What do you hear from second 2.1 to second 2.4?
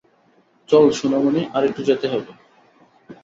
হবে।